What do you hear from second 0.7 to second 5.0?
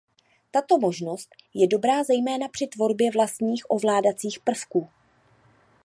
možnost je dobrá zejména při tvorbě vlastních ovládacích prvků.